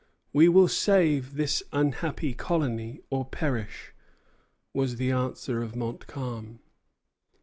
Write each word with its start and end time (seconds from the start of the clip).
"We 0.33 0.49
will 0.49 0.67
save 0.67 1.35
this 1.35 1.61
unhappy 1.71 2.33
colony, 2.33 3.01
or 3.11 3.23
perish," 3.23 3.93
was 4.73 4.95
the 4.95 5.11
answer 5.11 5.61
of 5.61 5.75
Montcalm. 5.75 6.57